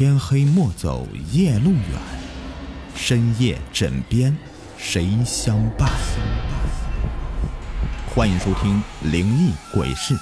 [0.00, 2.00] 天黑莫走夜路远，
[2.94, 4.34] 深夜枕边
[4.78, 5.90] 谁相伴？
[8.08, 8.82] 欢迎收听
[9.12, 10.14] 《灵异鬼事》，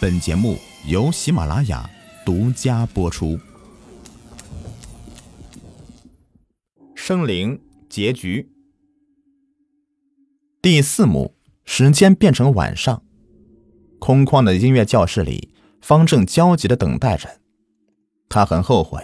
[0.00, 0.56] 本节目
[0.86, 1.86] 由喜马拉雅
[2.24, 3.38] 独家播出。
[6.94, 7.60] 生灵
[7.90, 8.50] 结局
[10.62, 11.34] 第四幕，
[11.66, 13.02] 时间变成晚上，
[13.98, 15.52] 空旷的音乐教室里，
[15.82, 17.28] 方正焦急的等待着。
[18.28, 19.02] 他很后悔，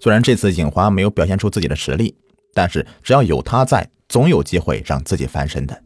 [0.00, 2.16] 虽然这次尹华没有表现出自己的实力，
[2.54, 5.82] 但是只要有他在，总有机会让自己翻身的。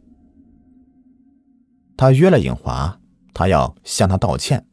[1.97, 3.01] 他约了尹华，
[3.33, 4.67] 他要向他道歉，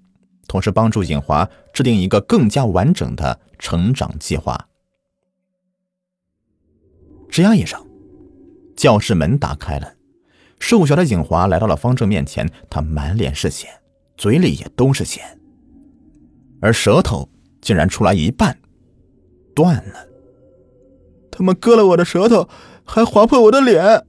[0.48, 4.68] 同时帮助尹华制定一个更加完整的成长计划。
[7.30, 7.86] 吱呀一声，
[8.76, 9.96] 教室门打开了，
[10.60, 13.68] 瘦小的尹华来到了方正面前，他满脸是血，
[14.18, 15.22] 嘴里也都是血，
[16.62, 17.30] 而舌头。
[17.68, 18.58] 竟然出来一半，
[19.54, 20.08] 断了！
[21.30, 22.48] 他们割了我的舌头，
[22.86, 24.06] 还划破我的脸！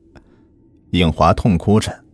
[0.92, 2.04] 尹华痛哭着。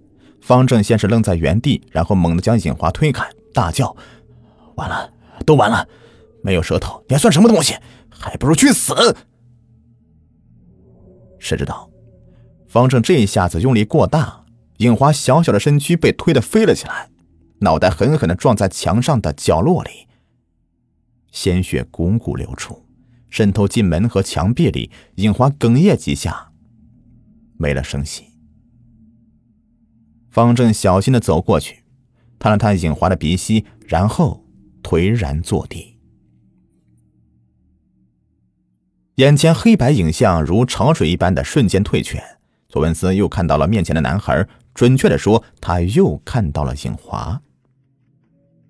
[0.40, 3.94] 方正先是愣在原地，然后猛地将尹华推开，大叫
[4.76, 5.12] ：“完了，
[5.44, 5.86] 都完了！
[6.42, 7.76] 没有舌头，你还算什么东西？
[8.08, 8.94] 还不如去死！”
[11.38, 11.90] 谁知道，
[12.66, 14.46] 方正这一下子用力过大，
[14.78, 17.10] 尹华小小的身躯被推得飞了起来，
[17.58, 20.08] 脑袋狠狠的撞在墙上的角落里。
[21.34, 22.86] 鲜血汩汩流出，
[23.28, 24.90] 渗透进门和墙壁里。
[25.16, 26.52] 尹华哽咽几下，
[27.58, 28.26] 没了声息。
[30.30, 31.82] 方正小心的走过去，
[32.38, 34.46] 探了探尹华的鼻息，然后
[34.82, 35.98] 颓然坐地。
[39.16, 42.22] 眼前黑白影像如潮水一般的瞬间退却，
[42.68, 47.42] 左文思又看到了面前的男孩，准确的说，他又看到了尹华。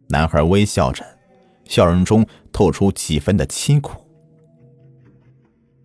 [0.08, 1.13] 男孩微笑着。
[1.64, 4.00] 笑容中透出几分的凄苦。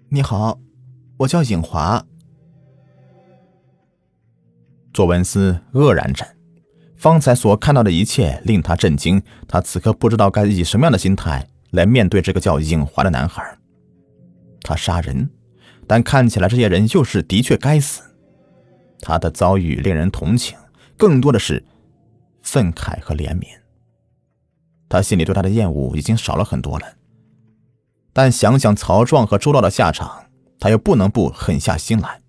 [0.09, 0.59] 你好，
[1.17, 2.06] 我叫尹华。
[4.91, 6.25] 左文思愕然着，
[6.97, 9.22] 方才所看到的一切令他震惊。
[9.47, 13.57] 他此刻不知道该以什么样的心态来面对这个叫尹华的男孩。
[14.62, 15.29] 他杀人，
[15.88, 18.01] 但看起来这些人又是的确该死。
[19.00, 20.57] 他的遭遇令人同情，
[20.97, 21.63] 更多的是
[22.41, 23.45] 愤慨和怜悯。
[24.89, 26.97] 他心里对他的厌恶已经少了很多了，
[28.11, 30.25] 但想想曹壮和周道的下场，
[30.59, 32.22] 他又不能不狠下心来。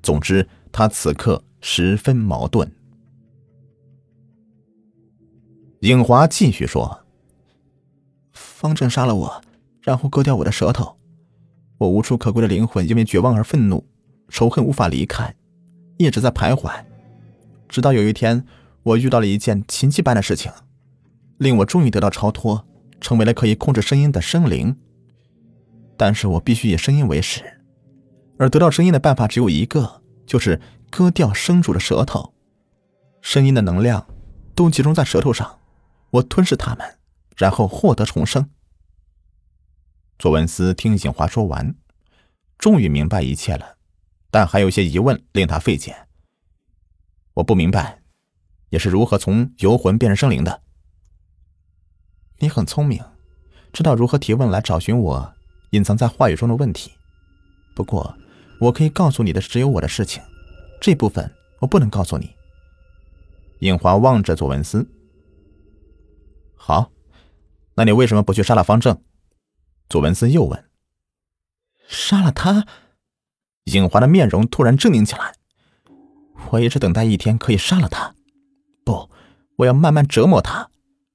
[0.00, 2.72] 总之，他此刻十分矛盾。
[5.80, 7.04] 影华继续说
[8.32, 9.42] ：“方正杀了我，
[9.80, 10.96] 然后割掉我的舌头。
[11.78, 13.84] 我无处可归的灵魂因为绝望而愤怒，
[14.28, 15.34] 仇恨无法离开，
[15.98, 16.84] 一直在徘徊。
[17.68, 18.46] 直到有一天，
[18.84, 20.52] 我遇到了一件奇迹般的事情。”
[21.42, 22.64] 令我终于得到超脱，
[23.00, 24.76] 成为了可以控制声音的生灵。
[25.96, 27.42] 但是我必须以声音为食，
[28.38, 32.32] 而得到声音的办法只有一个，就是割掉生主的舌头。
[33.20, 34.06] 声音的能量
[34.54, 35.58] 都集中在舌头上，
[36.10, 36.98] 我吞噬它们，
[37.36, 38.48] 然后获得重生。
[40.18, 41.74] 左文思听景华说完，
[42.56, 43.78] 终于明白一切了，
[44.30, 46.06] 但还有些疑问令他费解。
[47.34, 48.00] 我不明白，
[48.70, 50.62] 你是如何从游魂变成生灵的？
[52.42, 53.00] 你很聪明，
[53.72, 55.32] 知道如何提问来找寻我
[55.70, 56.90] 隐藏在话语中的问题。
[57.72, 58.12] 不过，
[58.58, 60.20] 我可以告诉你的只有我的事情，
[60.80, 62.34] 这部分我不能告诉你。
[63.60, 64.84] 尹华望着左文思。
[66.56, 66.90] 好，
[67.76, 69.00] 那你为什么不去杀了方正？
[69.88, 70.64] 左文思又问。
[71.86, 72.66] 杀了他？
[73.66, 75.36] 尹华的面容突然狰狞起来。
[76.50, 78.16] 我一直等待一天可以杀了他，
[78.84, 79.08] 不，
[79.58, 80.71] 我要慢慢折磨他。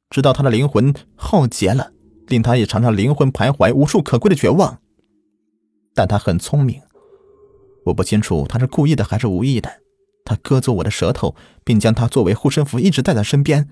[0.09, 1.91] 直到他的灵魂耗竭了，
[2.27, 4.79] 令他也尝尝灵魂徘徊无处可归的绝望。
[5.93, 6.81] 但他很聪明，
[7.85, 9.81] 我不清楚他是故意的还是无意的。
[10.23, 13.69] 他割走我的舌头，并将它作为护身符一直带在身边。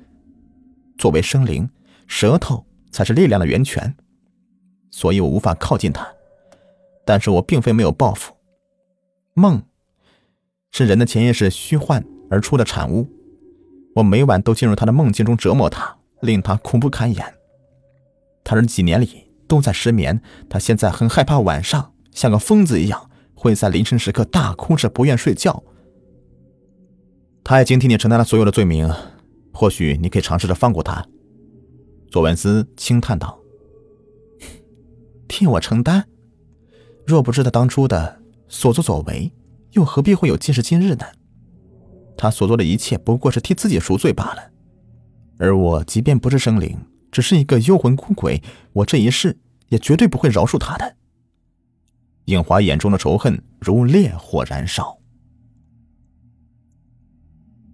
[0.98, 1.69] 作为生灵，
[2.07, 3.94] 舌头才是力量的源泉，
[4.89, 6.07] 所以我无法靠近他。
[7.06, 8.33] 但是我并非没有报复。
[9.33, 9.63] 梦，
[10.71, 13.10] 是人的潜意识虚幻而出的产物。
[13.98, 15.98] 我每晚都进入他的梦境中折磨他。
[16.25, 17.36] 令他苦不堪言。
[18.44, 25.63] 他这几年里都在失眠，他现在很害怕晚上，像个疯子一样会在凌晨时刻大哭着不愿睡觉。
[27.44, 28.92] 他已经替你承担了所有的罪名，
[29.54, 31.06] 或许你可以尝试着放过他。”
[32.10, 33.39] 左文思轻叹道。
[35.30, 36.06] “替我承担？
[37.06, 39.31] 若不知他当初的所作所为，
[39.72, 41.06] 又何必会有今时今日呢？
[42.18, 44.51] 他所做的一切不过是替自己赎罪罢了。”
[45.38, 46.78] 而我即便不是生灵，
[47.12, 48.42] 只是一个幽魂孤鬼，
[48.74, 49.38] 我这一世
[49.70, 50.96] 也绝对不会饶恕他的。
[52.26, 55.00] 影华眼中的仇恨如烈火燃烧。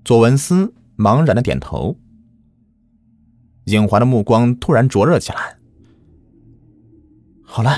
[0.04, 1.98] 左文思茫然的点头。
[3.66, 5.58] 影华的目光突然灼热起来。
[7.44, 7.72] 好了，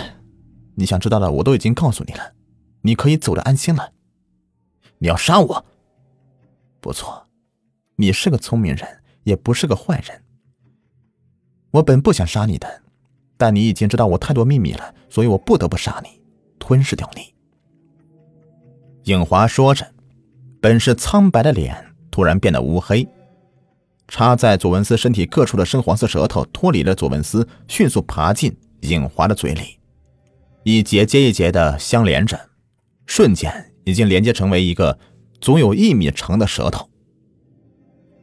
[0.76, 2.34] 你想知道的我都已经告诉你了，
[2.82, 3.92] 你可以走得安心了。
[5.00, 5.66] 你要杀我？
[6.80, 7.28] 不错，
[7.98, 10.24] 你是个聪明人，也不是个坏人。
[11.72, 12.82] 我本不想杀你的，
[13.38, 16.22] 但你已经知道我太多秘密了，所以我不得不杀你，
[16.60, 17.34] 吞噬掉你。
[19.12, 19.86] 影华说着，
[20.62, 21.76] 本是苍白的脸
[22.12, 23.08] 突然变得乌黑。
[24.08, 29.80] 插在左文思身体各处的深黄色舌头脱离了左文思，迅速爬进尹华的嘴里，
[30.64, 32.40] 一节接一节的相连着，
[33.08, 35.00] 瞬间已经连接成为一个
[35.42, 36.88] 足有一米长的舌头。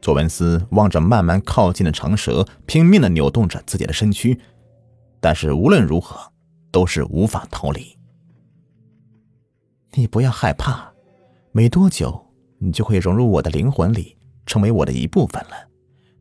[0.01, 4.39] 左文思望着慢慢靠近的长蛇，拼命的扭动着自己的身躯，
[5.19, 6.31] 但是无论如何
[6.71, 7.97] 都是无法逃离。
[9.93, 10.91] 你不要害怕，
[11.51, 12.27] 没多久
[12.57, 15.69] 你就会融入我的灵魂里，成为我的一部分了。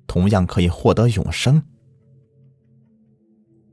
[0.07, 1.63] 同样可以获得永生。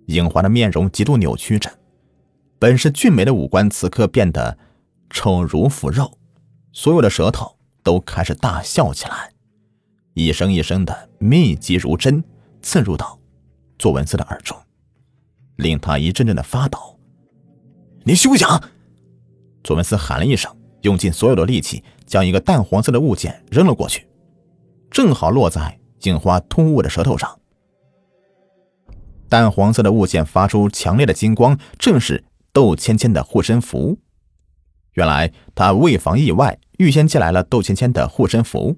[0.05, 1.69] 影华的面容极度扭曲着，
[2.59, 4.57] 本是俊美的五官此刻变得
[5.09, 6.17] 丑如腐肉，
[6.71, 9.33] 所有的舌头都开始大笑起来，
[10.17, 12.23] 一声一声的密集如针，
[12.63, 13.19] 刺入到
[13.77, 14.57] 左文思的耳中，
[15.57, 16.99] 令他一阵阵的发抖。
[18.03, 18.59] 你休想！
[19.63, 24.07] 左文思喊了一声，用尽所有的力气将一个淡黄色的物件扔了过去，
[24.89, 25.79] 正好落在。
[25.99, 27.39] 镜花突兀的舌头上，
[29.29, 33.99] 淡黄色的物件发出强烈的金光，正是窦芊芊的护身符。
[34.93, 38.77] 原来他为防意外，预先借来了窦芊芊的护身符。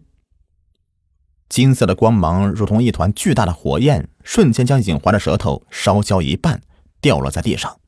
[1.50, 6.62] 金色的光芒如同一团巨大的火焰，瞬间将尹华的舌头烧焦一半，
[7.02, 7.80] 掉落在地上，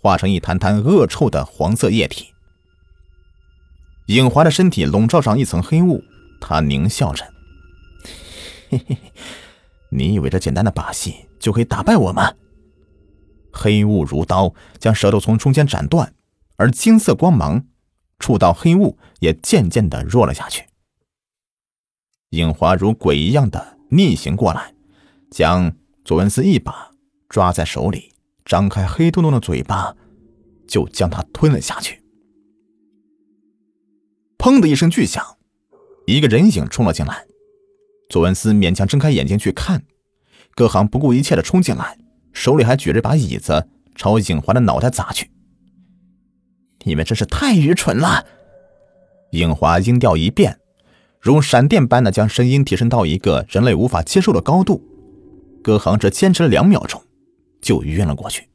[0.00, 2.32] 化成一滩滩恶臭的黄色液体。
[4.06, 6.02] 尹华的身体笼罩上一层黑雾，
[6.40, 7.24] 他狞笑着。
[8.70, 8.96] 嘿嘿，
[9.90, 12.32] 你以为这简单的把戏就可以打败我吗？
[13.52, 16.14] 黑雾如刀，将舌头从中间斩断，
[16.56, 17.64] 而金色光芒
[18.20, 20.69] 触到黑雾，也渐渐的弱了下去。
[22.30, 24.72] 影华如鬼一样的逆行过来，
[25.30, 25.74] 将
[26.04, 26.92] 左文思一把
[27.28, 28.12] 抓在手里，
[28.44, 29.96] 张开黑洞洞的嘴巴，
[30.68, 32.00] 就将他吞了下去。
[34.38, 35.38] 砰的一声巨响，
[36.06, 37.26] 一个人影冲了进来。
[38.08, 39.82] 左文思勉强睁开眼睛去看，
[40.54, 41.98] 葛航不顾一切的冲进来，
[42.32, 45.32] 手里还举着把椅子，朝影华的脑袋砸去。
[46.84, 48.24] 你们真是太愚蠢了！
[49.32, 50.60] 影华音调一变，
[51.20, 54.82] 如闪电般的将声音提升到一个人类无法接受的高度。
[55.62, 57.02] 葛航只坚持了两秒钟，
[57.60, 58.48] 就晕了过去。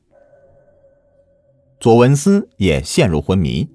[1.79, 3.69] 左文思也陷入昏迷，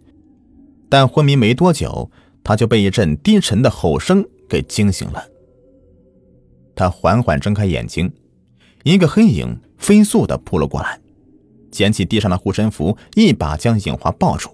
[0.88, 2.10] 但昏迷没多久，
[2.42, 5.24] 他就被一阵低沉的吼声给惊醒了。
[6.74, 8.12] 他缓缓睁开眼睛，
[8.82, 10.98] 一个黑影飞速的扑了过来，
[11.70, 14.50] 捡起地上的护身符，一把将影华抱住，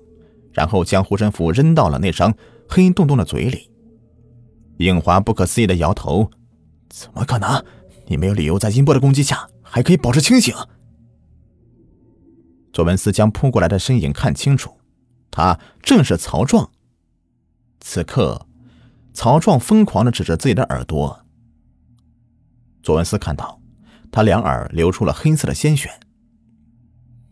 [0.53, 2.35] 然后将护身符扔到了那张
[2.69, 3.71] 黑洞洞的嘴里。
[4.79, 6.31] 应华不可思议的摇头
[6.91, 7.65] ：“怎么可能？
[8.07, 10.55] 你没有理由在音波的攻击下还可以保持清醒。”
[12.73, 14.79] 左文思将扑过来的身影看清楚，
[15.31, 16.71] 他正是曹壮。
[17.81, 18.47] 此刻，
[19.15, 21.25] 曹壮疯狂的指着自己的耳朵。
[22.83, 23.61] 左文思看到，
[24.13, 25.91] 他两耳流出了黑色的鲜血。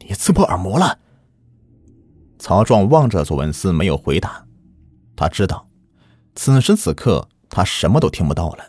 [0.07, 0.99] 你刺破耳膜了。
[2.39, 4.47] 曹壮望着左文思，没有回答。
[5.17, 5.69] 他知道，
[6.35, 8.65] 此时此刻他什么都听不到了。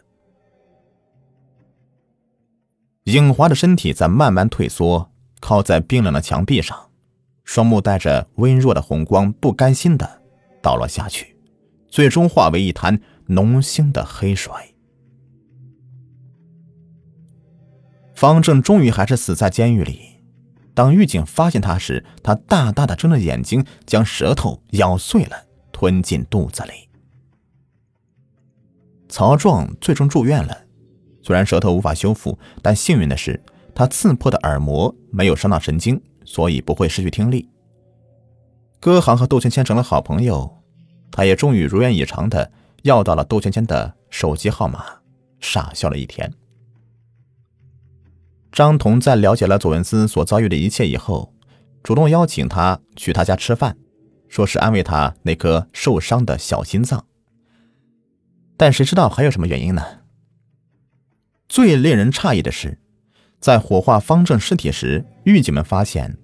[3.05, 6.91] 影华的身体在慢慢退缩，靠在冰冷的墙壁上，
[7.43, 10.21] 双目带着微弱的红光，不甘心的
[10.61, 11.35] 倒了下去，
[11.87, 14.53] 最终化为一滩浓腥的黑水。
[18.13, 20.21] 方正终于还是死在监狱里。
[20.75, 26.71] 当狱警发现他时，他大大的睁着眼睛，将舌头咬碎了，吞进肚子里。
[29.07, 30.57] 曹壮最终住院了，
[31.21, 33.41] 虽然舌头无法修复，但幸运的是，
[33.73, 37.49] 他刺破的耳膜没有伤到神经，所以不会失去听力。
[38.79, 40.63] 歌行和杜芊芊成了好朋友，
[41.11, 42.51] 他也终于如愿以偿的
[42.83, 44.83] 要到了杜芊芊的手机号码，
[45.39, 46.33] 傻笑了一天。
[48.51, 51.33] 张彤在了解了左文思所遭遇的一切以后，
[51.83, 53.77] 主动邀请他去他家吃饭，
[54.29, 57.05] 说是安慰他那颗受伤的小心脏。
[58.57, 59.83] 但谁知道还有什么原因呢？
[61.47, 62.79] 最令人诧异的是，
[63.39, 66.17] 在火化方正尸体时，狱警们发现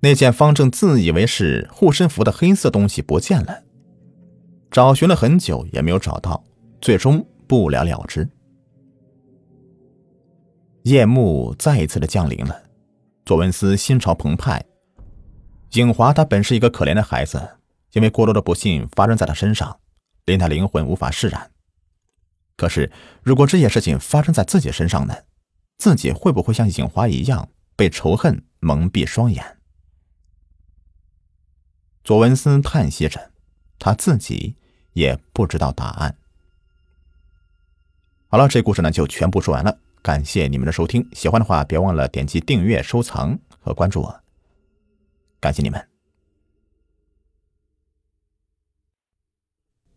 [0.00, 3.62] 那件方正自以为是护身符的黑色东西不见了，
[4.70, 6.44] 找寻了很久也没有找到，
[6.80, 8.28] 最终不了了之。
[10.82, 12.62] 夜幕再一次的降临了，
[13.24, 14.64] 佐文斯心潮澎湃。
[15.72, 17.40] 影华他本是一个可怜的孩子，
[17.92, 19.78] 因为过多的不幸发生在他身上，
[20.24, 21.50] 令他灵魂无法释然。
[22.56, 25.14] 可是，如果这些事情发生在自己身上呢？
[25.78, 29.58] 自己会不会像影华一样被仇恨蒙蔽双眼？
[32.04, 33.32] 佐文斯叹息着，
[33.80, 34.54] 他自己
[34.92, 36.16] 也不知道答案。
[38.28, 39.76] 好了，这故事呢就全部说完了。
[40.02, 44.20] 感谢你们的收听，喜欢的话别忘了点击订阅、收藏和关注我。
[45.40, 45.91] 感谢你们。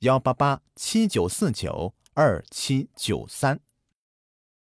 [0.00, 3.65] 幺八八七九四九二七九三。